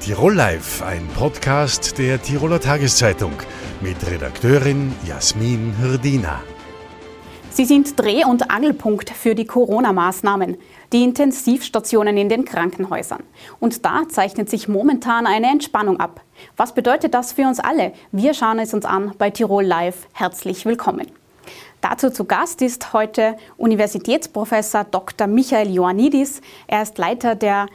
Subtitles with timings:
[0.00, 3.32] Tirol Live, ein Podcast der Tiroler Tageszeitung
[3.80, 6.40] mit Redakteurin Jasmin Hirdina.
[7.50, 10.56] Sie sind Dreh- und Angelpunkt für die Corona-Maßnahmen,
[10.92, 13.24] die Intensivstationen in den Krankenhäusern.
[13.58, 16.20] Und da zeichnet sich momentan eine Entspannung ab.
[16.56, 17.92] Was bedeutet das für uns alle?
[18.12, 20.06] Wir schauen es uns an bei Tirol Live.
[20.12, 21.08] Herzlich willkommen.
[21.80, 25.26] Dazu zu Gast ist heute Universitätsprofessor Dr.
[25.26, 26.40] Michael Ioannidis.
[26.66, 27.66] Er ist Leiter der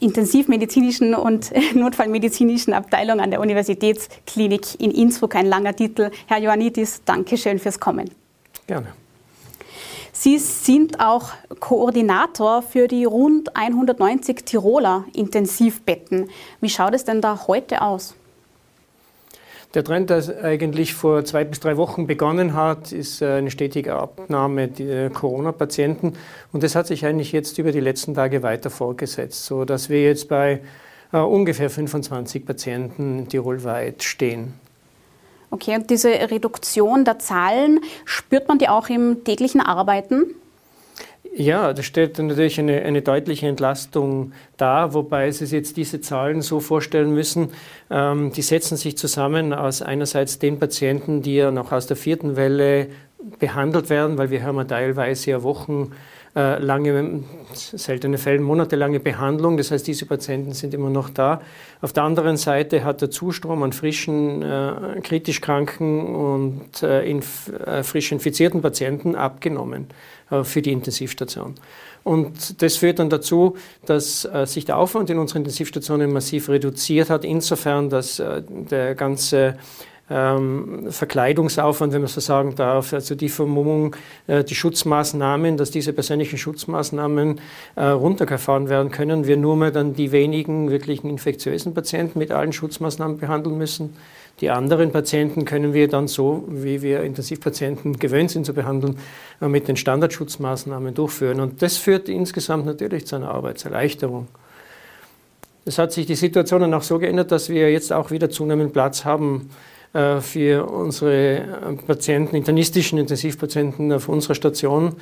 [0.00, 5.34] intensivmedizinischen und notfallmedizinischen Abteilung an der Universitätsklinik in Innsbruck.
[5.34, 6.10] Ein langer Titel.
[6.26, 8.10] Herr Ioannidis, danke schön fürs Kommen.
[8.66, 8.88] Gerne.
[10.12, 11.30] Sie sind auch
[11.60, 16.28] Koordinator für die rund 190 Tiroler Intensivbetten.
[16.60, 18.16] Wie schaut es denn da heute aus?
[19.74, 23.96] Der Trend, der eigentlich vor zwei bis drei Wochen begonnen hat, ist äh, eine stetige
[23.96, 26.14] Abnahme der Corona-Patienten.
[26.52, 30.30] Und das hat sich eigentlich jetzt über die letzten Tage weiter fortgesetzt, sodass wir jetzt
[30.30, 30.60] bei
[31.12, 34.54] uh, ungefähr 25 Patienten tirolweit stehen.
[35.50, 40.34] Okay, und diese Reduktion der Zahlen, spürt man die auch im täglichen Arbeiten?
[41.34, 46.58] Ja, da stellt natürlich eine, eine, deutliche Entlastung dar, wobei Sie jetzt diese Zahlen so
[46.58, 47.50] vorstellen müssen,
[47.90, 52.34] ähm, die setzen sich zusammen aus einerseits den Patienten, die ja noch aus der vierten
[52.34, 52.88] Welle
[53.38, 55.92] behandelt werden, weil wir haben ja teilweise ja Wochen
[56.34, 56.60] äh,
[57.52, 59.56] seltene Fälle, monatelange Behandlung.
[59.56, 61.40] Das heißt, diese Patienten sind immer noch da.
[61.80, 67.50] Auf der anderen Seite hat der Zustrom an frischen, äh, kritisch kranken und äh, inf
[67.64, 69.86] äh, frisch infizierten Patienten abgenommen
[70.42, 71.54] für die Intensivstation.
[72.04, 77.10] Und das führt dann dazu, dass äh, sich der Aufwand in unseren Intensivstationen massiv reduziert
[77.10, 79.58] hat, insofern, dass der ganze
[80.10, 83.94] ähm, Verkleidungsaufwand, wenn man so sagen darf, also die Vermummung,
[84.26, 87.40] äh, die Schutzmaßnahmen, dass diese persönlichen Schutzmaßnahmen
[87.76, 92.52] äh, runtergefahren werden können, wir nur mehr dann die wenigen wirklichen infektiösen Patienten mit allen
[92.52, 93.96] Schutzmaßnahmen behandeln müssen.
[94.40, 98.98] Die anderen Patienten können wir dann so, wie wir Intensivpatienten gewöhnt sind zu behandeln,
[99.42, 101.40] äh, mit den Standardschutzmaßnahmen durchführen.
[101.40, 104.28] Und das führt insgesamt natürlich zu einer Arbeitserleichterung.
[105.66, 108.72] Es hat sich die Situation dann auch so geändert, dass wir jetzt auch wieder zunehmend
[108.72, 109.50] Platz haben
[109.92, 114.96] für unsere Patienten, internistischen Intensivpatienten auf unserer Station,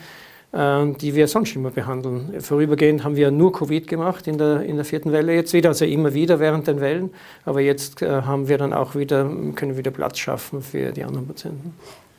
[0.52, 2.40] äh, die wir sonst immer behandeln.
[2.40, 5.84] Vorübergehend haben wir nur Covid gemacht in der, in der vierten Welle jetzt wieder, also
[5.84, 7.10] immer wieder während den Wellen.
[7.44, 11.26] Aber jetzt äh, haben wir dann auch wieder, können wieder Platz schaffen für die anderen
[11.26, 11.74] Patienten.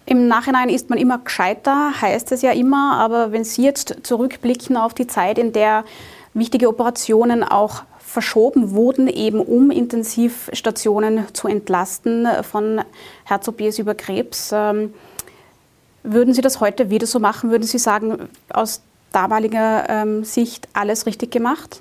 [0.06, 2.98] Im Nachhinein ist man immer gescheiter, heißt es ja immer.
[3.00, 5.84] Aber wenn Sie jetzt zurückblicken auf die Zeit, in der
[6.34, 7.84] wichtige Operationen auch
[8.18, 12.82] verschoben wurden, eben um Intensivstationen zu entlasten von
[13.26, 14.50] Herz-OPs über Krebs.
[14.52, 14.96] Ähm,
[16.02, 17.52] würden Sie das heute wieder so machen?
[17.52, 21.80] Würden Sie sagen, aus damaliger ähm, Sicht alles richtig gemacht?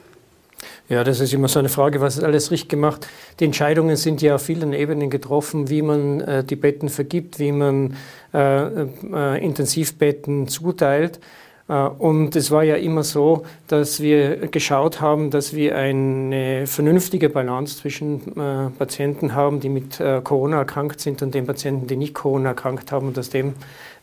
[0.90, 3.08] Ja, das ist immer so eine Frage, was ist alles richtig gemacht?
[3.40, 7.52] Die Entscheidungen sind ja auf vielen Ebenen getroffen, wie man äh, die Betten vergibt, wie
[7.52, 7.96] man
[8.34, 11.18] äh, äh, Intensivbetten zuteilt.
[11.68, 17.28] Äh, und es war ja immer so, dass wir geschaut haben, dass wir eine vernünftige
[17.28, 21.96] Balance zwischen äh, Patienten haben, die mit äh, Corona erkrankt sind und den Patienten, die
[21.96, 23.54] nicht Corona erkrankt haben und aus dem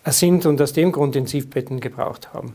[0.05, 2.53] sind und aus dem Grund Intensivbetten gebraucht haben.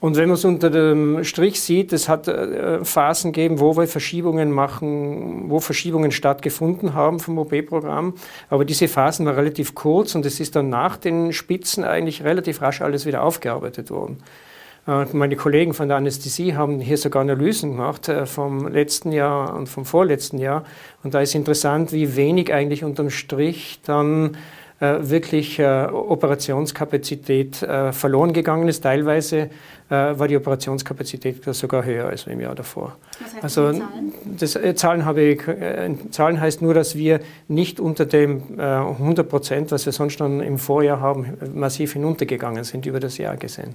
[0.00, 3.86] Und wenn man es unter dem Strich sieht, es hat äh, Phasen gegeben, wo wir
[3.86, 8.14] Verschiebungen machen, wo Verschiebungen stattgefunden haben vom OP-Programm.
[8.48, 12.62] Aber diese Phasen waren relativ kurz und es ist dann nach den Spitzen eigentlich relativ
[12.62, 14.22] rasch alles wieder aufgearbeitet worden.
[14.86, 19.54] Äh, meine Kollegen von der Anästhesie haben hier sogar Analysen gemacht äh, vom letzten Jahr
[19.54, 20.64] und vom vorletzten Jahr.
[21.02, 24.36] Und da ist interessant, wie wenig eigentlich unterm Strich dann
[24.80, 28.82] wirklich äh, Operationskapazität äh, verloren gegangen ist.
[28.82, 29.50] Teilweise
[29.92, 32.96] war die Operationskapazität sogar höher als im Jahr davor.
[33.18, 34.12] Was heißt also Zahlen?
[34.38, 35.42] Das, Zahlen, habe ich,
[36.12, 40.58] Zahlen heißt nur, dass wir nicht unter dem 100 Prozent, was wir sonst schon im
[40.58, 43.74] Vorjahr haben, massiv hinuntergegangen sind über das Jahr gesehen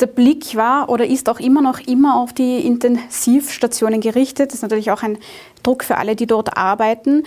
[0.00, 4.50] der Blick war oder ist auch immer noch immer auf die Intensivstationen gerichtet.
[4.50, 5.18] Das ist natürlich auch ein
[5.62, 7.24] Druck für alle, die dort arbeiten.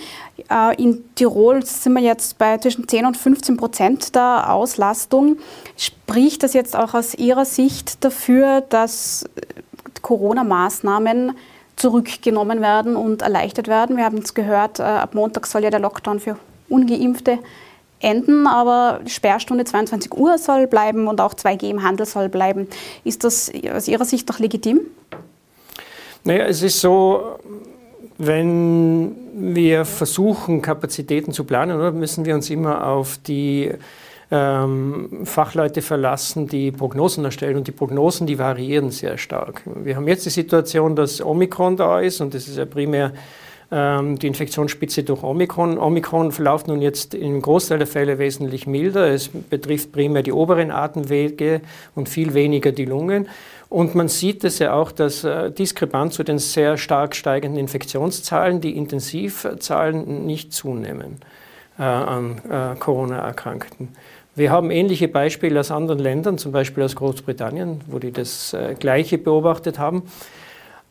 [0.50, 5.36] Äh, in Tirol sind wir jetzt bei zwischen 10 und 15 Prozent der Auslastung.
[5.76, 9.24] Spricht das jetzt auch aus Ihrer Sicht dafür, dass
[10.02, 11.32] Corona-Maßnahmen
[11.76, 13.96] zurückgenommen werden und erleichtert werden?
[13.96, 16.36] Wir haben es gehört, äh, ab Montag soll ja der Lockdown für
[16.68, 17.38] Ungeimpfte
[18.04, 22.68] enden, aber Sperrstunde 22 Uhr soll bleiben und auch 2G im Handel soll bleiben.
[23.02, 24.80] Ist das aus Ihrer Sicht doch legitim?
[26.24, 27.38] Naja, es ist so,
[28.18, 33.72] wenn wir versuchen, Kapazitäten zu planen, oder, müssen wir uns immer auf die
[34.30, 37.56] ähm, Fachleute verlassen, die Prognosen erstellen.
[37.56, 39.62] Und die Prognosen, die variieren sehr stark.
[39.66, 43.12] Wir haben jetzt die Situation, dass Omikron da ist und das ist ja primär
[43.70, 45.78] die Infektionsspitze durch Omikron.
[45.78, 49.08] Omikron verläuft nun jetzt im Großteil der Fälle wesentlich milder.
[49.08, 51.60] Es betrifft primär die oberen Atemwege
[51.94, 53.26] und viel weniger die Lungen.
[53.74, 58.60] Und man sieht es ja auch, dass äh, diskrepant zu den sehr stark steigenden Infektionszahlen
[58.60, 61.16] die Intensivzahlen nicht zunehmen
[61.76, 63.88] äh, an äh, Corona-Erkrankten.
[64.36, 68.74] Wir haben ähnliche Beispiele aus anderen Ländern, zum Beispiel aus Großbritannien, wo die das äh,
[68.78, 70.04] Gleiche beobachtet haben.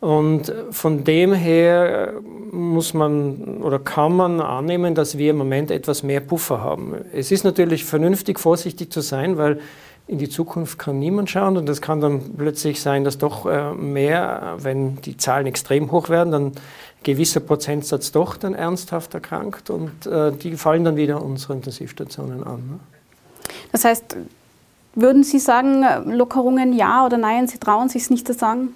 [0.03, 2.15] Und von dem her
[2.51, 6.95] muss man oder kann man annehmen, dass wir im Moment etwas mehr Puffer haben.
[7.13, 9.61] Es ist natürlich vernünftig, vorsichtig zu sein, weil
[10.07, 13.73] in die Zukunft kann niemand schauen und es kann dann plötzlich sein, dass doch äh,
[13.75, 16.51] mehr, wenn die Zahlen extrem hoch werden, dann
[17.03, 22.57] gewisser Prozentsatz doch dann ernsthaft erkrankt und äh, die fallen dann wieder unsere Intensivstationen an.
[22.57, 22.79] Ne?
[23.71, 24.17] Das heißt,
[24.95, 28.73] würden Sie sagen, Lockerungen ja oder nein, Sie trauen sich es nicht zu sagen?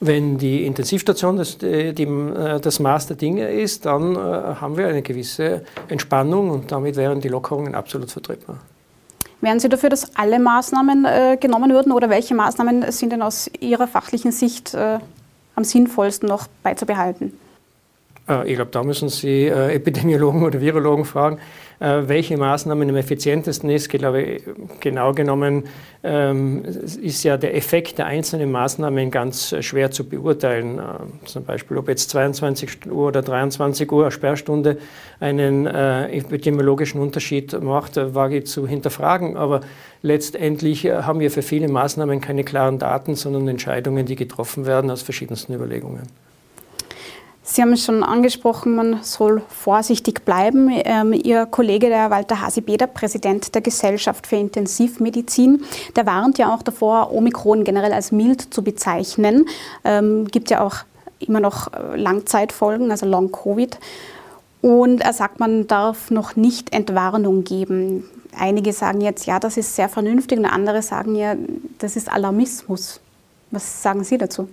[0.00, 4.88] Wenn die Intensivstation das, die, äh, das Maß der Dinge ist, dann äh, haben wir
[4.88, 8.58] eine gewisse Entspannung und damit wären die Lockerungen absolut vertretbar.
[9.40, 13.50] Wären Sie dafür, dass alle Maßnahmen äh, genommen würden oder welche Maßnahmen sind denn aus
[13.60, 14.98] Ihrer fachlichen Sicht äh,
[15.54, 17.32] am sinnvollsten noch beizubehalten?
[18.28, 21.38] Äh, ich glaube, da müssen Sie äh, Epidemiologen oder Virologen fragen,
[21.78, 23.92] äh, welche Maßnahmen am effizientesten ist.
[23.92, 24.38] Ich glaube,
[24.80, 25.64] genau genommen
[26.02, 30.80] ähm, ist ja der Effekt der einzelnen Maßnahmen ganz schwer zu beurteilen.
[31.24, 34.78] Zum Beispiel, ob jetzt 22 Uhr oder 23 Uhr Sperrstunde
[35.20, 39.36] einen epidemiologischen Unterschied macht, wage ich zu hinterfragen.
[39.36, 39.60] Aber
[40.02, 45.02] letztendlich haben wir für viele Maßnahmen keine klaren Daten, sondern Entscheidungen, die getroffen werden aus
[45.02, 46.02] verschiedensten Überlegungen.
[47.48, 50.68] Sie haben es schon angesprochen, man soll vorsichtig bleiben.
[50.84, 55.62] Ähm, Ihr Kollege, der Walter Hasibeder, Präsident der Gesellschaft für Intensivmedizin,
[55.94, 59.46] der warnt ja auch davor, Omikron generell als mild zu bezeichnen.
[59.84, 60.78] Ähm, gibt ja auch
[61.20, 63.78] immer noch äh, Langzeitfolgen, also Long-Covid.
[64.60, 68.10] Und er sagt, man darf noch nicht Entwarnung geben.
[68.36, 71.36] Einige sagen jetzt, ja, das ist sehr vernünftig und andere sagen ja,
[71.78, 72.98] das ist Alarmismus.
[73.52, 74.48] Was sagen Sie dazu?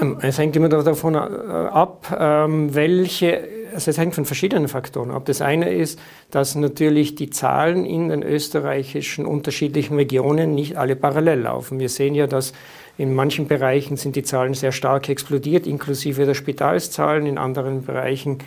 [0.00, 5.10] Ähm, es hängt immer davon äh, ab, ähm, welche, also es hängt von verschiedenen Faktoren
[5.10, 5.24] ab.
[5.26, 5.98] Das eine ist,
[6.30, 11.78] dass natürlich die Zahlen in den österreichischen unterschiedlichen Regionen nicht alle parallel laufen.
[11.78, 12.52] Wir sehen ja, dass
[12.98, 17.26] in manchen Bereichen sind die Zahlen sehr stark explodiert, inklusive der Spitalszahlen.
[17.26, 18.38] In anderen Bereichen,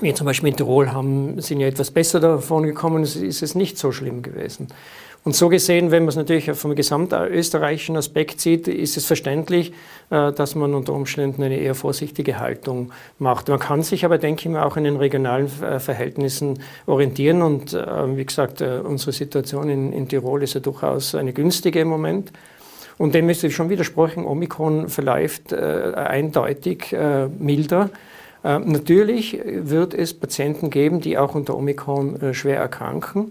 [0.00, 3.76] wie zum Beispiel in Tirol, haben, sind ja etwas besser davon gekommen, ist es nicht
[3.76, 4.68] so schlimm gewesen.
[5.22, 9.72] Und so gesehen, wenn man es natürlich vom gesamtösterreichischen Aspekt sieht, ist es verständlich,
[10.08, 13.48] äh, dass man unter Umständen eine eher vorsichtige Haltung macht.
[13.48, 17.42] Man kann sich aber, denke ich mal, auch in den regionalen äh, Verhältnissen orientieren.
[17.42, 21.88] Und äh, wie gesagt, unsere Situation in, in Tirol ist ja durchaus eine günstige im
[21.88, 22.32] Moment.
[22.96, 26.94] Und dem müsste ich schon widersprechen, Omikron verläuft eindeutig
[27.38, 27.88] milder.
[28.42, 33.30] natürlich wird es Patienten geben, die auch unter Omikron schwer erkranken.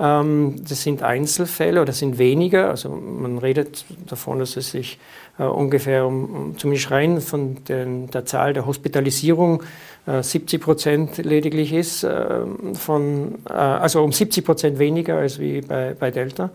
[0.00, 2.70] Ähm, das sind Einzelfälle oder sind weniger.
[2.70, 4.98] Also man redet davon, dass es sich
[5.38, 9.62] äh, ungefähr um, zumindest rein von den, der Zahl der Hospitalisierung
[10.06, 12.40] 70 äh, Prozent lediglich ist, äh,
[12.74, 16.50] von, also um 70 Prozent weniger als wie bei, bei Delta.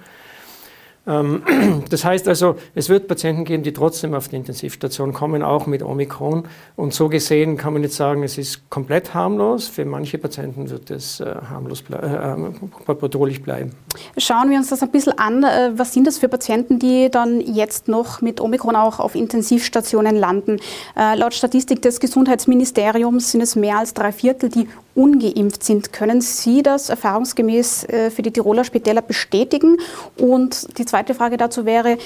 [1.05, 1.43] Ähm,
[1.89, 5.83] das heißt also, es wird Patienten geben, die trotzdem auf die Intensivstation kommen, auch mit
[5.83, 6.45] Omikron.
[6.75, 9.67] Und so gesehen kann man nicht sagen, es ist komplett harmlos.
[9.67, 13.71] Für manche Patienten wird es äh, harmlos ble äh, bedrohlich bleiben.
[14.17, 15.43] Schauen wir uns das ein bisschen an.
[15.43, 20.15] Äh, was sind das für Patienten, die dann jetzt noch mit Omikron auch auf Intensivstationen
[20.15, 20.59] landen?
[20.95, 25.91] Äh, laut Statistik des Gesundheitsministeriums sind es mehr als drei Viertel, die ungeimpft sind.
[25.93, 29.77] Können Sie das erfahrungsgemäß äh, für die Tiroler Spitäler bestätigen?
[30.17, 31.97] Und die zweite Frage dazu wäre,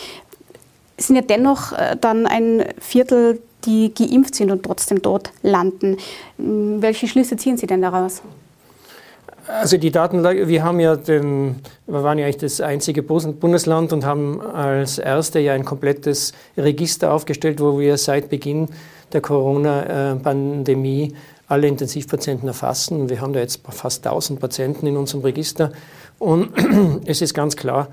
[0.97, 5.97] sind ja dennoch äh, dann ein Viertel, die geimpft sind und trotzdem dort landen.
[6.37, 8.21] Hm, welche Schlüsse ziehen Sie denn daraus?
[9.47, 14.05] Also die Datenlage, wir haben ja den, wir waren ja eigentlich das einzige Bundesland und
[14.05, 18.67] haben als erste ja ein komplettes Register aufgestellt, wo wir seit Beginn
[19.13, 21.13] der Corona-Pandemie
[21.47, 23.09] alle Intensivpatienten erfassen.
[23.09, 25.71] Wir haben da jetzt fast 1000 Patienten in unserem Register.
[26.19, 26.51] Und
[27.05, 27.87] es ist ganz klar,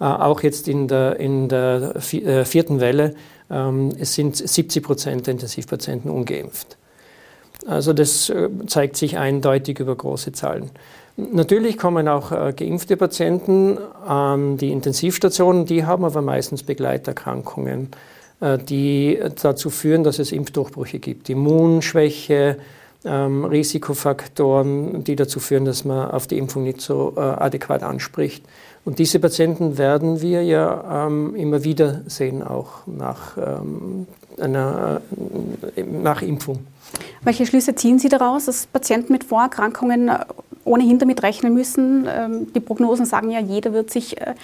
[0.00, 3.14] äh, auch jetzt in der, in der äh, vierten Welle,
[3.50, 6.78] ähm, es sind 70 Prozent der Intensivpatienten ungeimpft.
[7.66, 10.70] Also das äh, zeigt sich eindeutig über große Zahlen.
[11.16, 13.76] Natürlich kommen auch geimpfte Patienten
[14.06, 17.88] an die Intensivstationen, die haben aber meistens Begleiterkrankungen,
[18.40, 21.28] die dazu führen, dass es Impfdurchbrüche gibt.
[21.28, 22.56] Immunschwäche,
[23.04, 28.44] ähm, Risikofaktoren, die dazu führen, dass man auf die Impfung nicht so äh, adäquat anspricht.
[28.84, 34.06] Und diese Patienten werden wir ja ähm, immer wieder sehen, auch nach, ähm,
[34.40, 35.00] einer,
[35.76, 36.66] äh, nach Impfung.
[37.22, 40.10] Welche Schlüsse ziehen Sie daraus, dass Patienten mit Vorerkrankungen
[40.64, 42.06] ohnehin damit rechnen müssen?
[42.08, 44.34] Ähm, die Prognosen sagen ja, jeder wird sich äh,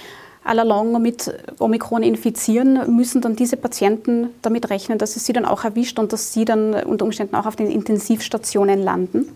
[0.46, 5.64] allalong mit Omikron infizieren, müssen dann diese Patienten damit rechnen, dass es sie dann auch
[5.64, 9.26] erwischt und dass sie dann unter Umständen auch auf den Intensivstationen landen?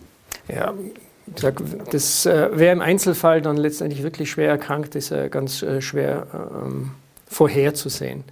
[0.47, 0.73] Ja,
[1.91, 6.27] das, äh, wer im Einzelfall dann letztendlich wirklich schwer erkrankt, ist äh, ganz äh, schwer
[6.33, 6.91] ähm,
[7.27, 8.23] vorherzusehen.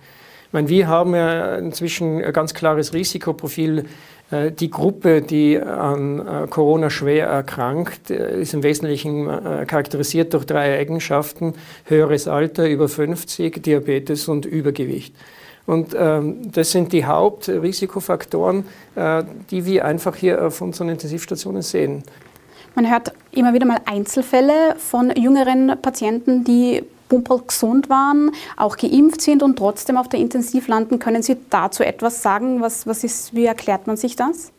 [0.47, 3.85] Ich meine, wir haben ja inzwischen ein ganz klares Risikoprofil.
[4.31, 9.27] Äh, die Gruppe, die an äh, Corona schwer erkrankt, äh, ist im Wesentlichen
[9.67, 11.53] charakterisiert durch drei Eigenschaften.
[11.85, 15.15] Höheres Alter, über 50, Diabetes und Übergewicht.
[15.65, 18.65] Und ähm, das sind die Hauptrisikofaktoren,
[19.51, 22.03] die wir einfach hier auf unseren Intensivstationen sehen.
[22.73, 29.21] Man hört immer wieder mal Einzelfälle von jüngeren Patienten, die pumperl gesund waren, auch geimpft
[29.21, 30.99] sind und trotzdem auf der Intensiv landen.
[30.99, 32.61] Können Sie dazu etwas sagen?
[32.61, 34.53] Was, was ist, wie erklärt man sich das?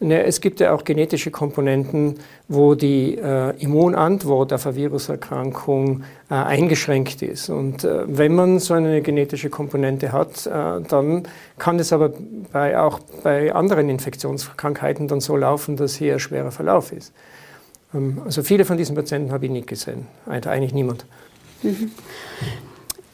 [0.00, 7.20] Es gibt ja auch genetische Komponenten, wo die äh, Immunantwort auf eine Viruserkrankung äh, eingeschränkt
[7.22, 7.48] ist.
[7.50, 10.50] Und äh, wenn man so eine genetische Komponente hat, äh,
[10.88, 11.24] dann
[11.58, 12.12] kann es aber
[12.52, 17.12] bei, auch bei anderen Infektionskrankheiten dann so laufen, dass hier ein schwerer Verlauf ist.
[17.92, 21.06] Ähm, also viele von diesen Patienten habe ich nicht gesehen, eigentlich niemand.
[21.62, 21.90] Mhm.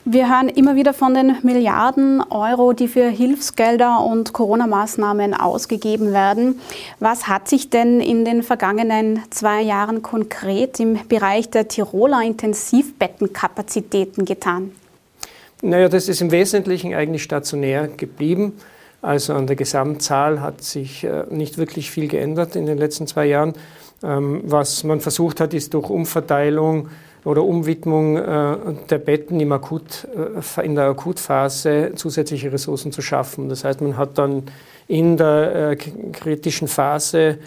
[0.07, 6.61] Wir hören immer wieder von den Milliarden Euro, die für Hilfsgelder und Corona-Maßnahmen ausgegeben werden.
[7.01, 14.27] Was hat sich denn in den vergangenen zwei Jahren konkret im Bereich der Tiroler Intensivbettenkapazitäten
[14.27, 14.73] getan?
[15.63, 18.53] Naja, das ist im Wesentlichen eigentlich stationär geblieben.
[19.01, 23.25] Also an der Gesamtzahl hat sich äh, nicht wirklich viel geändert in den letzten zwei
[23.25, 23.55] Jahren.
[24.03, 26.91] Ähm, was man versucht hat, ist durch Umverteilung
[27.25, 28.57] oder Umwidmung äh,
[28.91, 33.49] der Betten im Akut, äh, in der Akutphase zusätzliche Ressourcen zu schaffen.
[33.49, 34.45] Das heißt, man hat dann
[34.87, 37.39] in der äh, kritischen Phase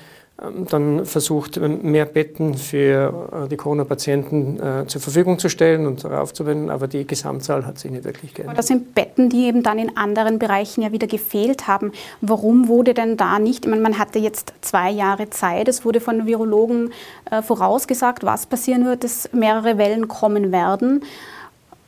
[0.69, 6.69] dann versucht, mehr Betten für äh, die Corona-Patienten äh, zur Verfügung zu stellen und aufzuwenden,
[6.69, 8.57] aber die Gesamtzahl hat sich nicht wirklich geändert.
[8.57, 11.91] Das sind Betten, die eben dann in anderen Bereichen ja wieder gefehlt haben.
[12.21, 15.99] Warum wurde denn da nicht, ich meine, man hatte jetzt zwei Jahre Zeit, es wurde
[15.99, 16.91] von Virologen
[17.31, 21.03] äh, vorausgesagt, was passieren wird, dass mehrere Wellen kommen werden.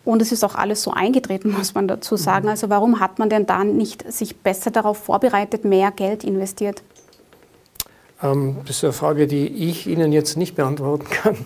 [0.05, 2.45] Und es ist auch alles so eingetreten, muss man dazu sagen.
[2.45, 2.51] Mhm.
[2.51, 6.81] Also warum hat man denn da nicht sich besser darauf vorbereitet, mehr Geld investiert?
[8.21, 11.37] Ähm, das ist eine Frage, die ich Ihnen jetzt nicht beantworten kann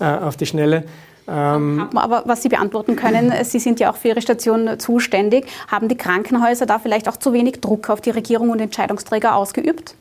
[0.00, 0.84] äh, auf die Schnelle.
[1.28, 5.46] Ähm, Aber was Sie beantworten können, Sie sind ja auch für Ihre Station zuständig.
[5.68, 9.94] Haben die Krankenhäuser da vielleicht auch zu wenig Druck auf die Regierung und Entscheidungsträger ausgeübt?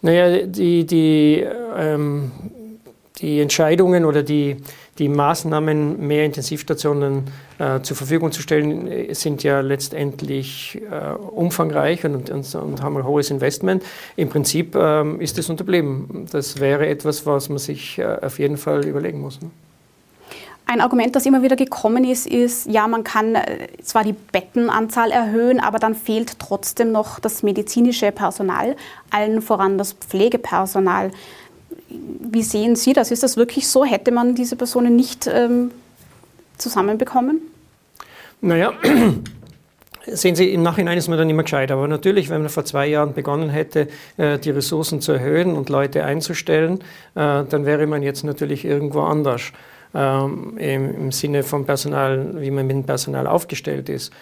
[0.00, 1.46] Naja, die, die,
[1.76, 2.32] ähm,
[3.18, 4.56] die Entscheidungen oder die,
[4.98, 7.24] die Maßnahmen, mehr Intensivstationen
[7.58, 12.96] äh, zur Verfügung zu stellen, äh, sind ja letztendlich äh, umfangreich und, und, und, haben
[12.98, 13.82] ein hohes Investment.
[14.16, 16.26] Im Prinzip ähm, ist es unterblieben.
[16.30, 19.40] Das wäre etwas, was man sich äh, auf jeden Fall überlegen muss.
[19.40, 19.50] Ne?
[20.66, 25.10] Ein Argument, das immer wieder gekommen ist, ist, ja, man kann äh, zwar die Bettenanzahl
[25.10, 28.76] erhöhen, aber dann fehlt trotzdem noch das medizinische Personal,
[29.10, 31.10] allen voran das Pflegepersonal.
[31.88, 33.10] Wie sehen Sie das?
[33.10, 33.84] Ist das wirklich so?
[33.84, 35.70] Hätte man diese Personen nicht ähm,
[36.58, 37.40] zusammenbekommen?
[38.40, 38.72] Naja,
[40.06, 41.70] Sehen Sie, im Nachhinein ist man dann immer gescheit.
[41.70, 45.68] Aber natürlich, wenn man vor zwei Jahren begonnen hätte, äh, die Ressourcen zu erhöhen und
[45.68, 46.80] Leute einzustellen,
[47.14, 49.52] äh, dann wäre man jetzt natürlich irgendwo anders
[49.94, 54.12] ähm, im Sinne vom Personal, wie man mit dem Personal aufgestellt ist.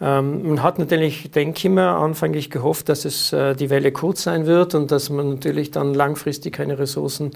[0.00, 4.22] Ähm, man hat natürlich, denke ich mir, anfänglich gehofft, dass es äh, die Welle kurz
[4.22, 7.32] sein wird und dass man natürlich dann langfristig keine Ressourcen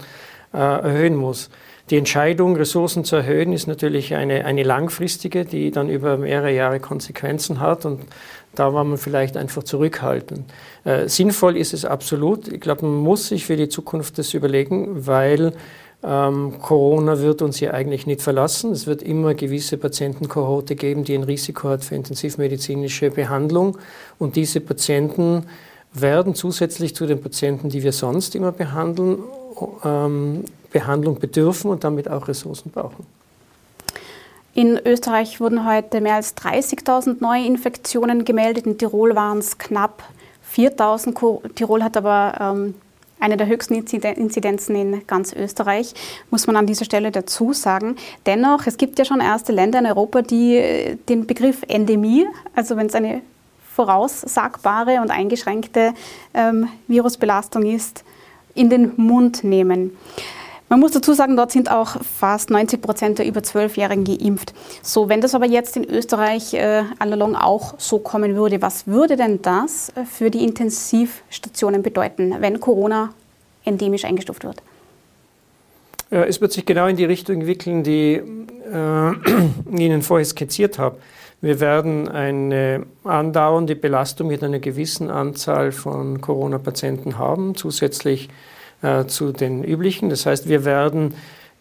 [0.53, 1.49] äh, erhöhen muss.
[1.91, 6.79] Die Entscheidung, Ressourcen zu erhöhen, ist natürlich eine, eine langfristige, die dann über mehrere Jahre
[6.79, 8.01] Konsequenzen hat und
[8.55, 10.51] da war man vielleicht einfach zurückhaltend.
[10.83, 12.47] Äh, sinnvoll ist es absolut.
[12.47, 15.53] Ich glaube, man muss sich für die Zukunft das überlegen, weil
[16.05, 18.71] ähm, Corona wird uns ja eigentlich nicht verlassen.
[18.71, 23.77] Es wird immer gewisse Patientenkohorte geben, die ein Risiko hat für intensivmedizinische Behandlung.
[24.19, 25.47] Und diese Patienten
[25.93, 29.23] werden zusätzlich zu den Patienten, die wir sonst immer behandeln,
[29.83, 33.05] ähm, Behandlung bedürfen und damit auch Ressourcen brauchen.
[34.53, 38.67] In Österreich wurden heute mehr als 30.000 neue Infektionen gemeldet.
[38.67, 40.03] In Tirol waren es knapp
[40.53, 41.53] 4.000.
[41.55, 42.75] Tirol hat aber ähm,
[43.25, 45.93] eine der höchsten Inzidenzen in ganz Österreich,
[46.29, 47.95] muss man an dieser Stelle dazu sagen.
[48.27, 52.77] Dennoch, es gibt ja schon erste Länder in Europa, die äh, den Begriff Endemie, also
[52.77, 53.21] wenn es eine
[53.75, 55.93] voraussagbare und eingeschränkte
[56.33, 58.03] ähm, Virusbelastung ist,
[58.53, 59.97] in den Mund nehmen.
[60.67, 64.53] Man muss dazu sagen, dort sind auch fast 90 Prozent der über 12-Jährigen geimpft.
[64.81, 69.15] So, wenn das aber jetzt in Österreich äh, allalong auch so kommen würde, was würde
[69.15, 73.13] denn das äh, für die Intensivstationen bedeuten, wenn Corona
[73.63, 74.61] endemisch eingestuft wird?
[76.09, 79.11] Es wird sich genau in die Richtung entwickeln, die äh,
[79.77, 80.97] Ihnen vorher skizziert habe.
[81.41, 88.29] Wir werden eine andauernde Belastung mit einer gewissen Anzahl von Corona-Patienten haben, zusätzlich
[88.85, 90.09] äh, zu den üblichen.
[90.09, 91.15] Das heißt, wir werden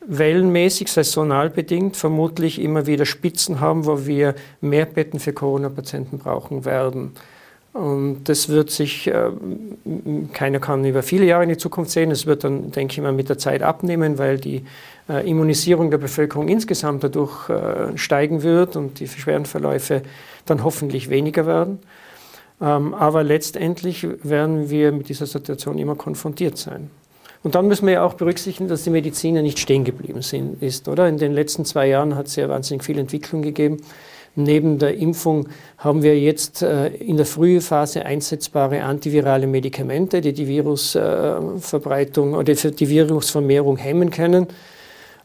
[0.07, 6.67] wellenmäßig, saisonal bedingt, vermutlich immer wieder Spitzen haben, wo wir mehr Betten für Corona-Patienten brauchen
[6.67, 7.13] werden.
[7.73, 9.31] Und das wird sich, äh,
[10.35, 12.11] keiner kann über viele Jahre in die Zukunft sehen.
[12.11, 14.63] Es wird dann, denke ich mal, mit der Zeit abnehmen, weil die
[15.09, 17.49] äh, Immunisierung der Bevölkerung insgesamt dadurch
[17.97, 20.03] steigen wird und die schweren Verläufe
[20.45, 21.79] dann hoffentlich weniger werden.
[22.61, 26.91] Ähm, aber letztendlich werden wir mit dieser Situation immer konfrontiert sein.
[27.45, 30.63] Und dann müssen wir ja auch berücksichtigen, dass die Medizin ja nicht stehen geblieben sind,
[30.63, 31.07] ist, oder?
[31.09, 33.83] In den letzten zwei Jahren hat es ja wahnsinnig viel Entwicklung gegeben.
[34.35, 40.49] Neben der Impfung haben wir jetzt äh, in der Frühphase einsetzbare antivirale Medikamente, die die
[40.49, 44.49] Virusverbreitung oder die Virusvermehrung hemmen können.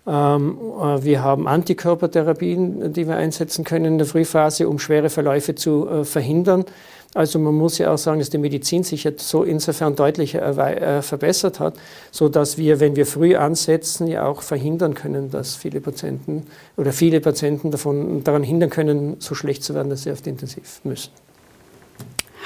[0.09, 5.53] Ähm, äh, wir haben Antikörpertherapien, die wir einsetzen können in der Frühphase, um schwere Verläufe
[5.53, 6.65] zu äh, verhindern.
[7.13, 11.01] Also man muss ja auch sagen, dass die Medizin sich jetzt so insofern deutlich äh,
[11.01, 11.75] verbessert hat,
[12.11, 16.91] so dass wir, wenn wir früh ansetzen, ja auch verhindern können, dass viele Patienten oder
[16.91, 20.81] viele Patienten davon daran hindern können, so schlecht zu werden, dass sie auf die Intensiv
[20.83, 21.11] müssen.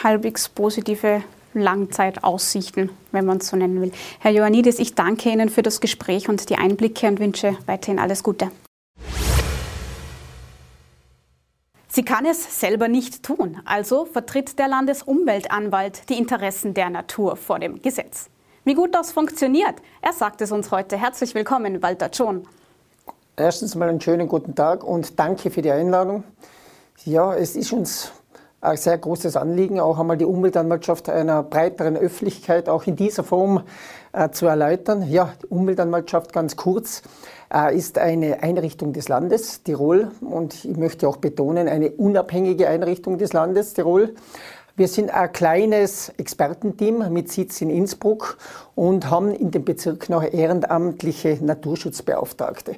[0.04, 1.24] Halbwegs positive
[1.62, 3.92] Langzeitaussichten, wenn man es so nennen will.
[4.20, 8.24] Herr Ioannidis, ich danke Ihnen für das Gespräch und die Einblicke und wünsche weiterhin alles
[8.24, 8.52] Gute.
[11.88, 17.60] Sie kann es selber nicht tun, also vertritt der Landesumweltanwalt die Interessen der Natur vor
[17.60, 18.32] dem Gesetz.
[18.64, 20.98] Wie gut das funktioniert, er sagt es uns heute.
[20.98, 22.48] Herzlich willkommen, Walter John.
[23.36, 26.24] Erstens mal einen schönen guten Tag und danke für die Einladung.
[27.06, 28.12] Ja, es ist uns
[28.64, 33.64] ein sehr großes Anliegen, auch einmal die Umweltanwaltschaft einer breiteren Öffentlichkeit auch in dieser Form
[34.14, 35.10] äh, zu erläutern.
[35.10, 37.02] Ja, die Umweltanwaltschaft ganz kurz
[37.54, 43.18] äh, ist eine Einrichtung des Landes Tirol und ich möchte auch betonen, eine unabhängige Einrichtung
[43.18, 44.16] des Landes Tirol.
[44.76, 48.40] Wir sind ein kleines Expertenteam mit Sitz in Innsbruck
[48.74, 52.78] und haben in dem Bezirk noch ehrenamtliche Naturschutzbeauftragte.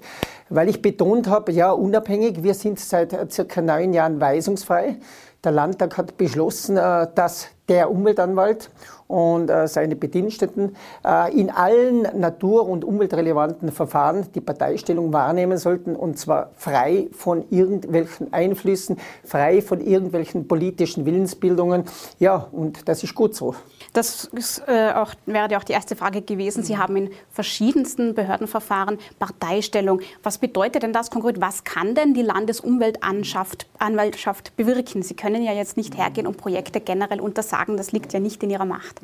[0.49, 4.97] Weil ich betont habe, ja, unabhängig, wir sind seit circa neun Jahren weisungsfrei.
[5.45, 8.71] Der Landtag hat beschlossen, äh, dass der Umweltanwalt
[9.07, 15.95] und äh, seine Bediensteten äh, in allen natur- und umweltrelevanten Verfahren die Parteistellung wahrnehmen sollten
[15.95, 21.83] und zwar frei von irgendwelchen Einflüssen, frei von irgendwelchen politischen Willensbildungen.
[22.19, 23.53] Ja, und das ist gut so.
[23.93, 26.63] Das ist, äh, auch, wäre auch die erste Frage gewesen.
[26.63, 30.01] Sie haben in verschiedensten Behördenverfahren Parteistellung.
[30.23, 31.39] Was bedeutet denn das konkret?
[31.39, 35.01] Was kann denn die Landesumweltanwaltschaft bewirken?
[35.01, 37.77] Sie können ja jetzt nicht hergehen und Projekte generell untersagen.
[37.77, 38.94] Das liegt ja nicht in Ihrer Macht.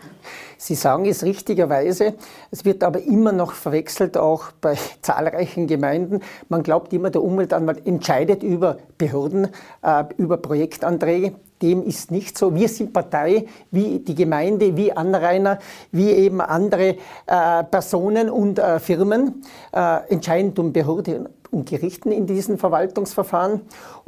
[0.58, 2.14] Sie sagen es richtigerweise.
[2.52, 6.20] Es wird aber immer noch verwechselt, auch bei zahlreichen Gemeinden.
[6.50, 9.48] Man glaubt immer, der Umweltanwalt entscheidet über Behörden,
[9.82, 11.34] äh, über Projektanträge.
[11.64, 12.54] Dem ist nicht so.
[12.54, 15.58] Wir sind Partei wie die Gemeinde, wie Anrainer,
[15.92, 19.44] wie eben andere äh, Personen und äh, Firmen.
[19.74, 23.62] Äh, entscheidend um Behörden und Gerichten in diesen Verwaltungsverfahren.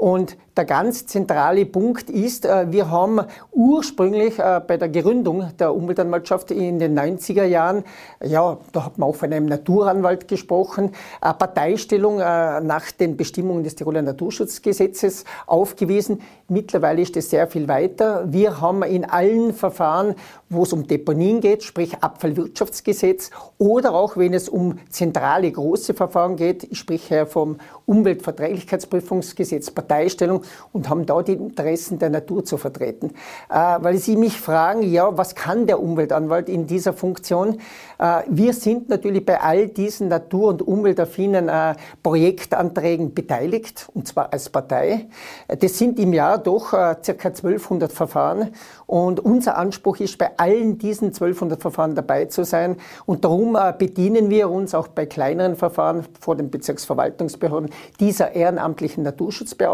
[0.03, 3.21] Und der ganz zentrale Punkt ist, äh, wir haben
[3.53, 7.85] ursprünglich äh, bei der Gründung der Umweltanwaltschaft in den 90er Jahren,
[8.21, 13.63] ja, da hat man auch von einem Naturanwalt gesprochen, eine Parteistellung äh, nach den Bestimmungen
[13.63, 16.21] des Tiroler Naturschutzgesetzes aufgewiesen.
[16.49, 18.25] Mittlerweile ist es sehr viel weiter.
[18.27, 20.15] Wir haben in allen Verfahren,
[20.49, 26.35] wo es um Deponien geht, sprich Abfallwirtschaftsgesetz, oder auch wenn es um zentrale große Verfahren
[26.35, 33.11] geht, ich spreche vom Umweltverträglichkeitsprüfungsgesetz Parteistellung und haben da die Interessen der Natur zu vertreten.
[33.49, 37.59] Äh, weil Sie mich fragen, ja, was kann der Umweltanwalt in dieser Funktion?
[37.99, 44.33] Äh, wir sind natürlich bei all diesen natur- und umweltaffinen äh, Projektanträgen beteiligt, und zwar
[44.33, 45.07] als Partei.
[45.47, 46.97] Das sind im Jahr doch ca.
[47.03, 48.51] 1200 Verfahren
[48.87, 52.77] und unser Anspruch ist, bei allen diesen 1200 Verfahren dabei zu sein.
[53.05, 59.72] Und darum bedienen wir uns auch bei kleineren Verfahren vor den Bezirksverwaltungsbehörden dieser ehrenamtlichen Naturschutzbeauftragten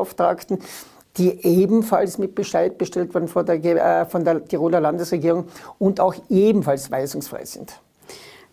[1.17, 6.15] die ebenfalls mit Bescheid bestellt wurden von der, äh, von der Tiroler Landesregierung und auch
[6.29, 7.81] ebenfalls weisungsfrei sind.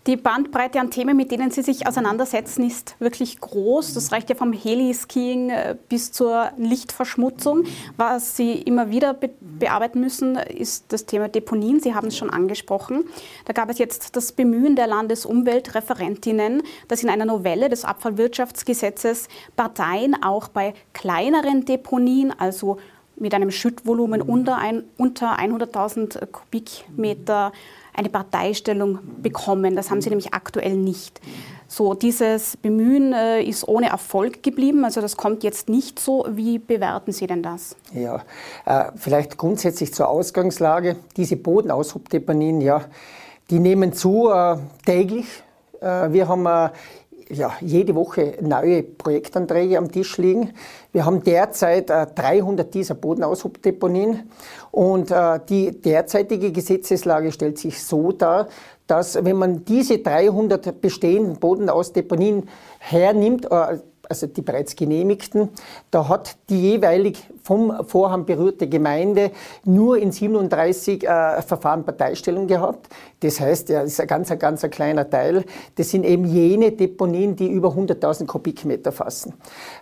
[0.07, 3.93] Die Bandbreite an Themen, mit denen Sie sich auseinandersetzen, ist wirklich groß.
[3.95, 7.65] Das reicht ja vom Heliskiing äh, bis zur Lichtverschmutzung.
[7.97, 11.81] Was Sie immer wieder be bearbeiten müssen, ist das Thema Deponien.
[11.81, 13.05] Sie haben es schon angesprochen.
[13.47, 20.23] Da gab es jetzt das Bemühen der Landesumweltreferentinnen, dass in einer Novelle des Abfallwirtschaftsgesetzes Parteien
[20.23, 22.77] auch bei kleineren Deponien, also
[23.17, 27.53] mit einem Schüttvolumen unter, ein, unter 100.000 Kubikmeter
[27.95, 29.75] eine Parteistellung bekommen.
[29.75, 31.21] Das haben sie nämlich aktuell nicht.
[31.69, 34.85] So, dieses Bemühen äh, ist ohne Erfolg geblieben.
[34.85, 36.27] Also das kommt jetzt nicht so.
[36.31, 37.75] Wie bewerten Sie denn das?
[37.93, 38.23] Ja,
[38.67, 40.97] äh, vielleicht grundsätzlich zur Ausgangslage.
[41.17, 42.83] Diese Bodenaushubdeponien, ja,
[43.51, 45.27] die nehmen zu äh, täglich.
[45.81, 46.71] Äh, wir haben äh,
[47.31, 50.53] ja, jede Woche neue Projektanträge am Tisch liegen.
[50.93, 54.31] Wir haben derzeit äh, 300 dieser Bodenaushubdeponien
[54.71, 58.49] und äh, die derzeitige Gesetzeslage stellt sich so dar,
[58.87, 65.51] dass wenn man diese 300 bestehenden Bodenausdeponien hernimmt, äh, also die bereits genehmigten,
[65.91, 69.31] da hat die jeweilig vom Vorhaben berührte Gemeinde
[69.65, 72.89] nur in 37 äh, Verfahren Parteistellung gehabt.
[73.21, 75.45] Das heißt, ja, das ist ein ganz, ein ganz ein kleiner Teil.
[75.77, 79.35] Das sind eben jene Deponien, die über 100.000 Kubikmeter fassen.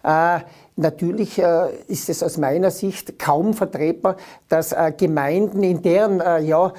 [0.03, 0.41] Äh,
[0.77, 4.17] Natürlich äh, ist es aus meiner Sicht kaum vertretbar,
[4.49, 6.73] dass äh, Gemeinden in deren äh, ja,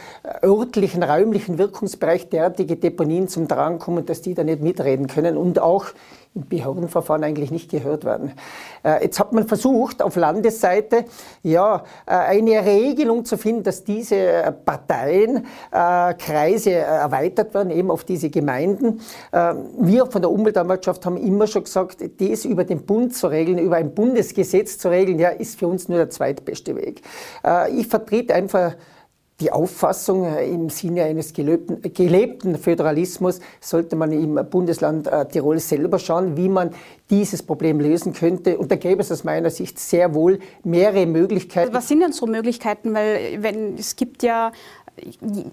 [0.44, 5.60] örtlichen, räumlichen Wirkungsbereich derartige Deponien zum Tragen kommen, dass die da nicht mitreden können und
[5.60, 5.86] auch
[6.36, 8.34] im Behördenverfahren eigentlich nicht gehört werden.
[8.84, 11.06] Äh, jetzt hat man versucht, auf Landesseite
[11.44, 18.04] ja, äh, eine Regelung zu finden, dass diese Parteien, äh, Kreise erweitert werden, eben auf
[18.04, 19.00] diese Gemeinden.
[19.80, 23.78] Wir von der Umweltanwaltschaft haben immer schon gesagt, das über den Bund zu regeln, über
[23.78, 27.02] ein Bundesgesetz zu regeln, ja, ist für uns nur der zweitbeste Weg.
[27.76, 28.76] Ich vertrete einfach
[29.42, 35.60] die Auffassung äh, im Sinne eines gelebten, gelebten, Föderalismus sollte man im Bundesland äh, Tirol
[35.60, 36.72] selber schauen, wie man
[37.10, 38.58] dieses Problem lösen könnte.
[38.58, 41.74] Und da gäbe es aus meiner Sicht sehr wohl mehrere Möglichkeiten.
[41.74, 42.94] Was sind denn so Möglichkeiten?
[42.94, 44.52] Weil wenn, es gibt ja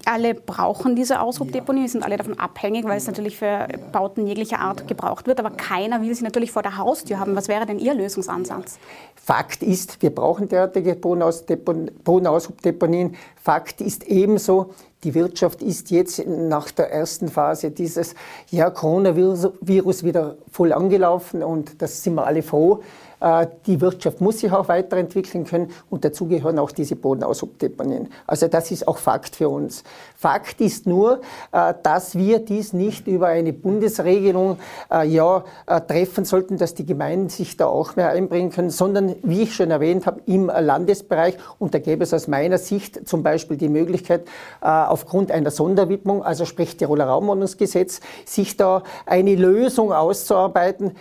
[0.05, 4.87] alle brauchen diese Aushubdeponie, sind alle davon abhängig, weil es natürlich für Bauten jeglicher Art
[4.87, 5.39] gebraucht wird.
[5.39, 7.35] Aber keiner will sie natürlich vor der Haustür haben.
[7.35, 8.79] Was wäre denn Ihr Lösungsansatz?
[9.15, 13.15] Fakt ist, wir brauchen derartige Bodenaushubdeponien.
[13.41, 18.15] Fakt ist ebenso, die Wirtschaft ist jetzt nach der ersten Phase dieses
[18.49, 22.81] ja, Coronavirus wieder voll angelaufen und das sind wir alle froh.
[23.23, 28.09] Äh, die Wirtschaft muss sich auch weiterentwickeln können und dazu gehören auch diese Bodenaushubdeponien.
[28.27, 29.83] Also das ist auch Fakt für uns.
[30.17, 31.21] Fakt ist nur,
[31.53, 34.57] äh, dass wir dies nicht über eine Bundesregelung
[34.91, 35.45] äh, ja,
[35.87, 39.71] treffen sollten, dass die Gemeinden sich da auch mehr einbringen können, sondern wie ich schon
[39.71, 44.25] erwähnt habe, im Landesbereich und da gäbe es aus meiner Sicht zum Beispiel die Möglichkeit,
[44.61, 50.93] aufgrund einer Sonderwidmung, also sprich Tiroler Raumordnungsgesetz, sich da eine Lösung auszuarbeiten,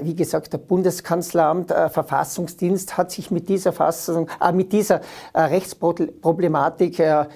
[0.00, 5.00] wie gesagt, der Bundeskanzleramt, äh, Verfassungsdienst hat sich mit dieser, Fassung, äh, mit dieser
[5.34, 7.28] Rechtsproblematik ja,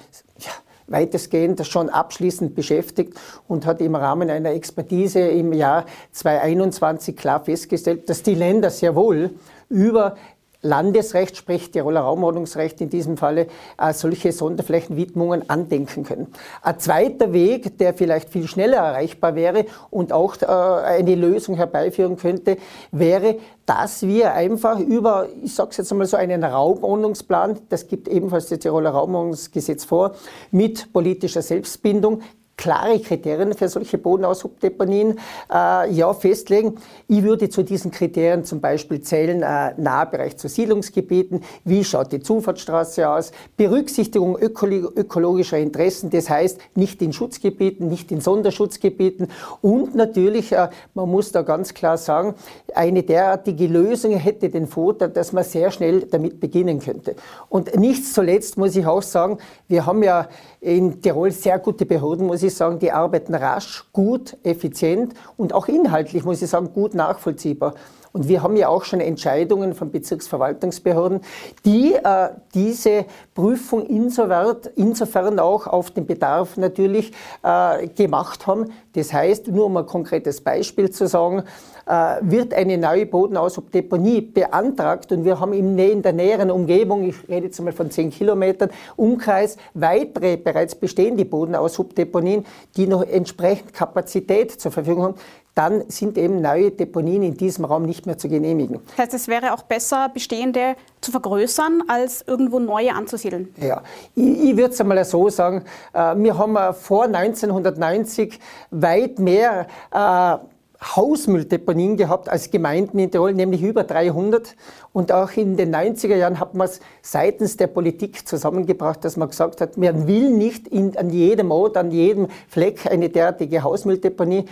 [0.87, 8.09] weitestgehend schon abschließend beschäftigt und hat im Rahmen einer Expertise im Jahr 2021 klar festgestellt,
[8.09, 9.31] dass die Länder sehr wohl
[9.69, 10.17] über
[10.63, 13.47] Landesrecht, sprich Tiroler Raumordnungsrecht in diesem Falle,
[13.79, 16.27] äh, solche Sonderflächenwidmungen andenken können.
[16.63, 22.17] Ein zweiter Weg, der vielleicht viel schneller erreichbar wäre und auch äh, eine Lösung herbeiführen
[22.17, 22.59] könnte,
[22.93, 28.09] wäre, dass wir einfach über, ich sage es jetzt einmal so, einen Raumordnungsplan, das gibt
[28.09, 30.13] ebenfalls das Tiroler Raumordnungsgesetz vor,
[30.51, 32.21] mit politischer Selbstbindung
[32.61, 35.19] klare Kriterien für solche Bodenaushubdeponien
[35.51, 36.77] äh, ja, festlegen.
[37.09, 42.21] Ich würde zu diesen Kriterien zum Beispiel zählen, äh, Nahbereich zu Siedlungsgebieten, wie schaut die
[42.21, 49.29] Zufahrtsstraße aus, Berücksichtigung ökolo ökologischer Interessen, das heißt nicht in Schutzgebieten, nicht in Sonderschutzgebieten
[49.63, 52.35] und natürlich, äh, man muss da ganz klar sagen,
[52.75, 57.17] eine derartige Lösung hätte den Vorteil, dass man sehr schnell damit beginnen könnte.
[57.49, 60.29] Und nicht zuletzt muss ich auch sagen, wir haben ja
[60.61, 65.69] in Tirol sehr gute Behörden, muss ich sagen, die arbeiten rasch, gut, effizient und auch
[65.69, 67.75] inhaltlich, muss ich sagen, gut nachvollziehbar.
[68.13, 71.21] Und wir haben ja auch schon Entscheidungen von Bezirksverwaltungsbehörden,
[71.65, 78.73] die äh, diese Prüfung insofern, insofern auch auf den Bedarf natürlich äh, gemacht haben.
[78.95, 81.45] Das heißt, nur um ein konkretes Beispiel zu sagen,
[81.87, 87.47] äh, wird eine neue Bodenaushubdeponie beantragt und wir haben in der näheren Umgebung, ich rede
[87.47, 92.45] jetzt mal von 10 Kilometern Umkreis, weitere bereits bestehende Bodenaushubdeponien,
[92.77, 95.15] die noch entsprechend Kapazität zur Verfügung haben,
[95.55, 98.81] dann sind eben neue Deponien in diesem Raum nicht mehr zu genehmigen.
[98.91, 103.53] Das heißt, es wäre auch besser, bestehende zu vergrößern, als irgendwo neue anzusiedeln?
[103.57, 103.83] Ja,
[104.15, 108.39] ich, ich würde es einmal so sagen, äh, wir haben äh, vor 1990
[108.71, 110.39] weit mehr äh,
[110.83, 114.57] Hausmülldeponien gehabt als Gemeinden in Tirol, nämlich über 300.
[114.93, 119.29] Und auch in den 90er Jahren hat man es seitens der Politik zusammengebracht, dass man
[119.29, 124.47] gesagt hat, man will nicht in, an jedem Ort, an jedem Fleck eine derartige Hausmülldeponie,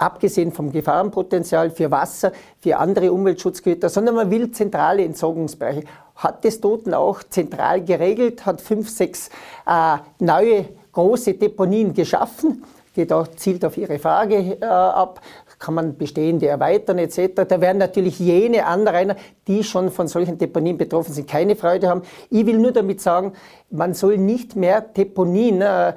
[0.00, 5.84] abgesehen vom Gefahrenpotenzial für Wasser, für andere Umweltschutzgüter, sondern man will zentrale Entsorgungsbereiche.
[6.16, 9.30] Hat das Toten auch zentral geregelt, hat fünf, sechs
[9.66, 12.62] äh, neue große Deponien geschaffen
[12.94, 15.20] geht auch, zielt auf Ihre Frage äh, ab,
[15.58, 17.44] kann man bestehende erweitern etc.
[17.46, 22.02] Da werden natürlich jene Anrainer, die schon von solchen Deponien betroffen sind, keine Freude haben.
[22.30, 23.34] Ich will nur damit sagen,
[23.70, 25.94] man soll nicht mehr Deponien äh, äh,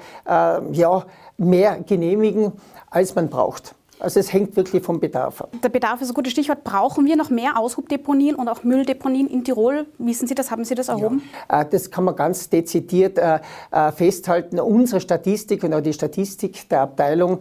[0.72, 1.04] ja,
[1.38, 2.52] mehr genehmigen,
[2.90, 3.74] als man braucht.
[4.04, 5.48] Also es hängt wirklich vom Bedarf ab.
[5.62, 6.62] Der Bedarf ist ein gutes Stichwort.
[6.62, 9.86] Brauchen wir noch mehr Aushubdeponien und auch Mülldeponien in Tirol?
[9.96, 10.50] Wissen Sie das?
[10.50, 11.22] Haben Sie das erhoben?
[11.50, 13.38] Ja, äh, das kann man ganz dezidiert äh,
[13.70, 14.60] äh, festhalten.
[14.60, 17.40] Unsere Statistik und auch die Statistik der Abteilung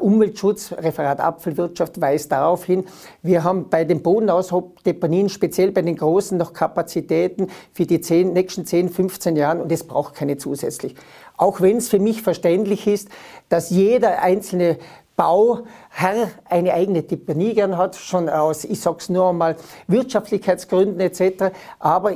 [0.00, 2.84] Umweltschutz, Referat Apfelwirtschaft weist darauf hin,
[3.22, 8.64] wir haben bei den Bodenaushubdeponien, speziell bei den großen, noch Kapazitäten für die 10, nächsten
[8.64, 10.94] 10, 15 Jahre und es braucht keine zusätzlich.
[11.36, 13.08] Auch wenn es für mich verständlich ist,
[13.48, 14.76] dass jeder einzelne
[15.20, 19.56] Bauherr eine eigene Deponie gern hat, schon aus, ich sage es nur einmal,
[19.86, 21.54] Wirtschaftlichkeitsgründen etc.
[21.78, 22.12] Aber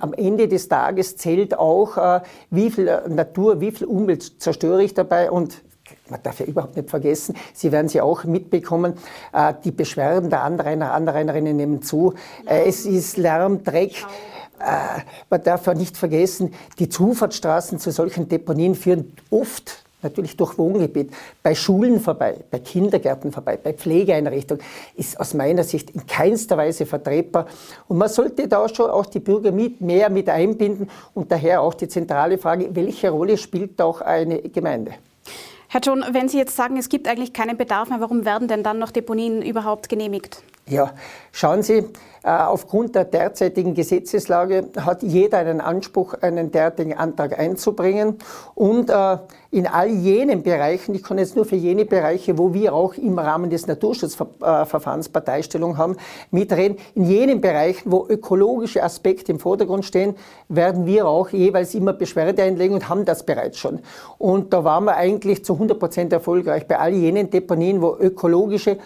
[0.00, 4.92] am Ende des Tages zählt auch, äh, wie viel Natur, wie viel Umwelt zerstöre ich
[4.92, 5.62] dabei und
[6.08, 8.94] man darf ja überhaupt nicht vergessen, Sie werden sie auch mitbekommen,
[9.32, 12.14] äh, die Beschwerden der Anrainer, Anrainerinnen nehmen zu.
[12.44, 14.04] Äh, es ist Lärm, Dreck.
[15.30, 21.10] Man darf ja nicht vergessen, die Zufahrtsstraßen zu solchen Deponien führen oft natürlich durch Wohngebiet,
[21.42, 24.62] bei Schulen vorbei, bei Kindergärten vorbei, bei Pflegeeinrichtungen,
[24.96, 27.46] ist aus meiner Sicht in keinster Weise vertretbar.
[27.88, 31.74] Und man sollte da schon auch die Bürger mit, mehr mit einbinden und daher auch
[31.74, 34.92] die zentrale Frage, welche Rolle spielt auch eine Gemeinde?
[35.70, 38.62] Herr John, wenn Sie jetzt sagen, es gibt eigentlich keinen Bedarf mehr, warum werden denn
[38.62, 40.42] dann noch Deponien überhaupt genehmigt?
[40.68, 40.92] Ja,
[41.32, 41.84] schauen Sie,
[42.22, 48.18] äh, aufgrund der derzeitigen Gesetzeslage hat jeder einen Anspruch, einen derartigen Antrag einzubringen.
[48.54, 49.16] Und äh,
[49.50, 53.18] in all jenen Bereichen, ich kann jetzt nur für jene Bereiche, wo wir auch im
[53.18, 55.96] Rahmen des Naturschutzverfahrens Parteistellung haben,
[56.30, 60.14] mitreden, in jenen Bereichen, wo ökologische Aspekte im Vordergrund stehen,
[60.50, 63.78] werden wir auch jeweils immer Beschwerde einlegen und haben das bereits schon.
[64.18, 68.76] Und da waren wir eigentlich zu 100 Prozent erfolgreich bei all jenen Deponien, wo ökologische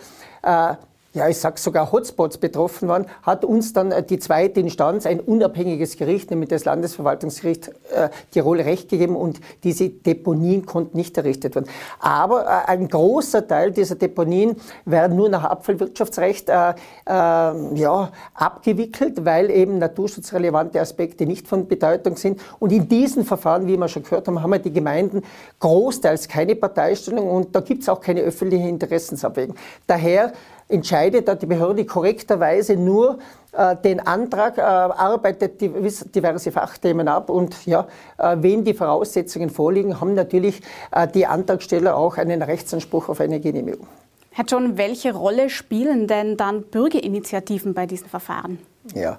[0.45, 0.75] äh,
[1.14, 5.20] ja, ich sage sogar Hotspots betroffen waren, hat uns dann äh, die zweite Instanz, ein
[5.20, 11.55] unabhängiges Gericht, nämlich das Landesverwaltungsgericht äh, Tirol, Recht gegeben und diese Deponien konnten nicht errichtet
[11.55, 11.68] werden.
[12.01, 16.75] Aber äh, ein großer Teil dieser Deponien werden nur nach Abfallwirtschaftsrecht äh, äh,
[17.07, 22.40] ja, abgewickelt, weil eben naturschutzrelevante Aspekte nicht von Bedeutung sind.
[22.59, 25.22] Und in diesen Verfahren, wie wir schon gehört haben, haben wir die Gemeinden
[25.61, 29.57] großteils keine Parteistellung und da gibt es auch keine öffentliche Interessensabwägung.
[29.87, 30.33] Daher
[30.73, 33.19] entscheidet da die Behörde korrekterweise nur
[33.53, 37.87] äh, den Antrag, äh, arbeitet diverse Fachthemen ab und ja,
[38.19, 43.41] äh, wenn die Voraussetzungen vorliegen, haben natürlich äh, die Antragsteller auch einen Rechtsanspruch auf eine
[43.41, 43.87] Genehmigung.
[44.31, 48.59] Herr John, welche Rolle spielen denn dann Bürgerinitiativen bei diesen Verfahren?
[48.95, 49.19] Ja,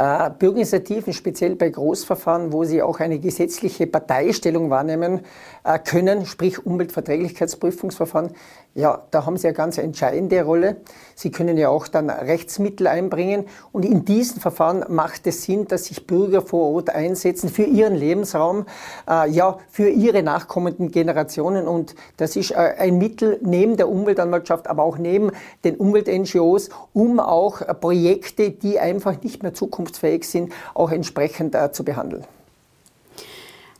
[0.00, 5.20] äh, Bürgerinitiativen, speziell bei Großverfahren, wo sie auch eine gesetzliche Parteistellung wahrnehmen
[5.62, 8.30] äh, können, sprich Umweltverträglichkeitsprüfungsverfahren,
[8.74, 10.76] ja, da haben sie eine ganz entscheidende Rolle.
[11.16, 15.86] Sie können ja auch dann Rechtsmittel einbringen und in diesen Verfahren macht es Sinn, dass
[15.86, 18.66] sich Bürger vor Ort einsetzen für ihren Lebensraum,
[19.08, 24.68] äh, ja, für ihre nachkommenden Generationen und das ist äh, ein Mittel neben der Umweltanwaltschaft,
[24.68, 25.32] aber auch neben
[25.64, 31.72] den Umwelt-NGOs, um auch Projekte, die einfach nicht mehr zukommen, zukunftsfähig sind, auch entsprechend äh,
[31.72, 32.24] zu behandeln.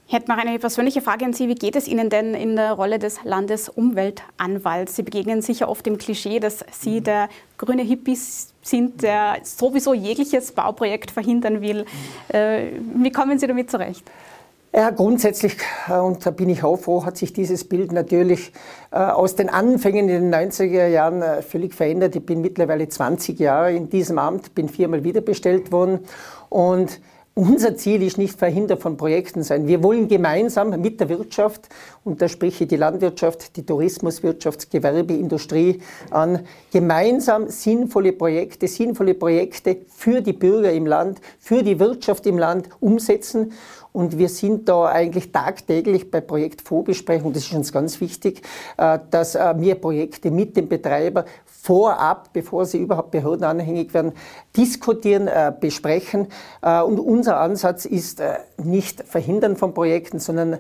[0.06, 1.46] Ich hätte noch eine persönliche Frage an Sie.
[1.46, 4.96] Wie geht es Ihnen denn in der Rolle des Landesumweltanwalts?
[4.96, 10.50] Sie begegnen sicher oft dem Klischee, dass Sie der grüne Hippie sind, der sowieso jegliches
[10.50, 11.86] Bauprojekt verhindern will.
[12.28, 14.02] Äh, wie kommen Sie damit zurecht?
[14.72, 15.56] Ja, grundsätzlich,
[15.88, 18.52] äh, und da bin ich auch froh, hat sich dieses Bild natürlich
[18.92, 22.14] äh, aus den Anfängen in den 90er Jahren äh, völlig verändert.
[22.14, 25.98] Ich bin mittlerweile 20 Jahre in diesem Amt, bin viermal wiederbestellt worden
[26.50, 27.00] und
[27.34, 29.66] unser Ziel ist nicht Verhinder von Projekten sein.
[29.66, 31.68] Wir wollen gemeinsam mit der Wirtschaft,
[32.04, 36.40] und da spreche ich die Landwirtschaft, die Tourismuswirtschaft, Gewerbe, Industrie an,
[36.72, 42.68] gemeinsam sinnvolle Projekte, sinnvolle Projekte für die Bürger im Land, für die Wirtschaft im Land
[42.80, 43.52] umsetzen.
[43.92, 48.42] Und wir sind da eigentlich tagtäglich bei Projektvorbesprechungen, das ist uns ganz wichtig,
[48.76, 51.24] äh, dass äh, wir Projekte mit dem Betreiber
[51.62, 54.12] vorab, bevor sie überhaupt behördenanhängig werden,
[54.56, 56.28] diskutieren, äh, besprechen.
[56.62, 58.22] Und unser Ansatz ist
[58.56, 60.58] nicht Verhindern von Projekten, sondern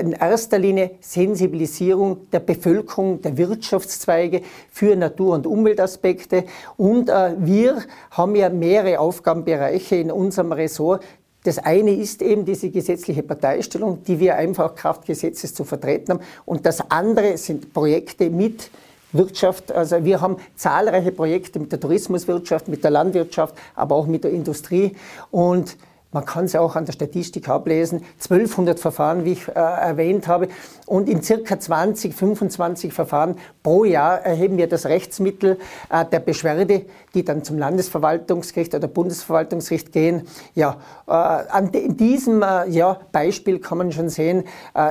[0.00, 6.44] in erster Linie Sensibilisierung der Bevölkerung, der Wirtschaftszweige für Natur- und Umweltaspekte.
[6.76, 11.02] Und wir haben ja mehrere Aufgabenbereiche in unserem Ressort,
[11.44, 16.20] das eine ist eben diese gesetzliche Parteistellung, die wir einfach Kraft Gesetzes zu vertreten haben.
[16.44, 18.68] Und das andere sind Projekte mit
[19.12, 19.72] Wirtschaft.
[19.72, 24.32] Also wir haben zahlreiche Projekte mit der Tourismuswirtschaft, mit der Landwirtschaft, aber auch mit der
[24.32, 24.96] Industrie.
[25.30, 25.76] Und
[26.12, 28.02] man kann es ja auch an der Statistik ablesen.
[28.22, 30.48] 1200 Verfahren, wie ich äh, erwähnt habe.
[30.86, 35.58] Und in circa 20, 25 Verfahren pro Jahr erheben wir das Rechtsmittel
[35.90, 40.28] äh, der Beschwerde, die dann zum Landesverwaltungsgericht oder Bundesverwaltungsgericht gehen.
[40.54, 40.76] Ja,
[41.08, 44.44] äh, an in diesem äh, ja, Beispiel kann man schon sehen,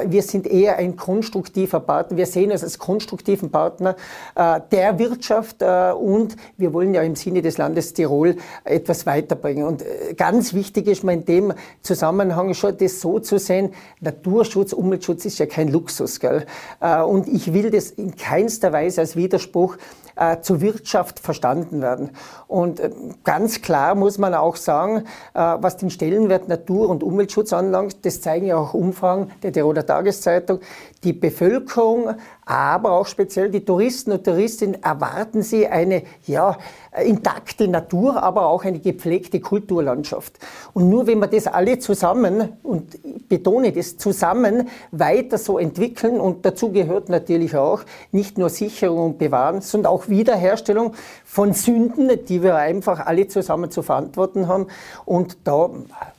[0.08, 2.17] wir sind eher ein konstruktiver Partner.
[2.17, 3.95] Wir sehen uns als konstruktiven Partner
[4.36, 9.65] der Wirtschaft und wir wollen ja im Sinne des Landes Tirol etwas weiterbringen.
[9.65, 9.84] Und
[10.17, 15.39] ganz wichtig ist, man in dem Zusammenhang schon das so zu sehen, Naturschutz, Umweltschutz ist
[15.39, 15.85] ja kein Luxus.
[16.19, 16.45] Gell?
[16.80, 19.78] Äh, und ich will das in keinster Weise als Widerspruch
[20.15, 22.12] äh, zur Wirtschaft verstanden werden.
[22.47, 22.89] Und äh,
[23.23, 28.21] ganz klar muss man auch sagen, äh, was den Stellenwert Natur- und Umweltschutz anlangt, das
[28.21, 30.60] zeigen ja auch Umfragen der Tiroler Tageszeitung,
[31.04, 36.58] die Bevölkerung, aber auch speziell die Touristen und Touristinnen erwarten sie eine ja,
[37.04, 40.38] intakte Natur, aber auch eine gepflegte Kulturlandschaft.
[40.73, 46.19] Und nur wenn wir das alle zusammen, und ich betone das, zusammen weiter so entwickeln,
[46.19, 50.93] und dazu gehört natürlich auch nicht nur Sicherung und Bewahren, sondern auch Wiederherstellung
[51.25, 54.67] von Sünden, die wir einfach alle zusammen zu verantworten haben.
[55.05, 55.69] Und da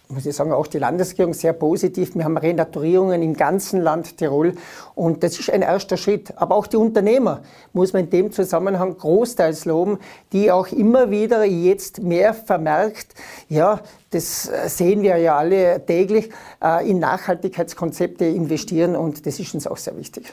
[0.09, 2.15] muss ich sagen, auch die Landesregierung sehr positiv.
[2.15, 4.55] Wir haben Renaturierungen im ganzen Land Tirol
[4.95, 6.33] und das ist ein erster Schritt.
[6.37, 9.99] Aber auch die Unternehmer muss man in dem Zusammenhang großteils loben,
[10.33, 13.15] die auch immer wieder jetzt mehr vermerkt,
[13.49, 16.31] ja, das sehen wir ja alle täglich,
[16.63, 20.33] äh, in Nachhaltigkeitskonzepte investieren und das ist uns auch sehr wichtig.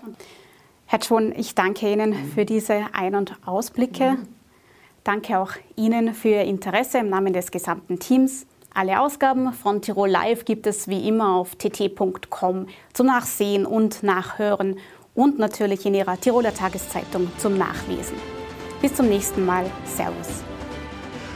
[0.94, 4.16] Herr Schon, ich danke Ihnen für diese Ein- und Ausblicke.
[5.04, 8.46] Danke auch Ihnen für Ihr Interesse im Namen des gesamten Teams.
[8.76, 14.78] Alle Ausgaben von Tirol Live gibt es wie immer auf tt.com zum Nachsehen und Nachhören
[15.16, 18.18] und natürlich in Ihrer Tiroler Tageszeitung zum Nachlesen.
[18.80, 19.66] Bis zum nächsten Mal.
[19.86, 20.44] Servus.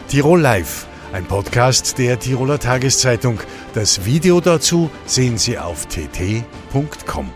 [0.07, 3.39] Tirol Live, ein Podcast der Tiroler Tageszeitung.
[3.73, 7.31] Das Video dazu sehen Sie auf tt.com.